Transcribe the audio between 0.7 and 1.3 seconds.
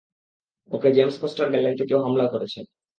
ওকে James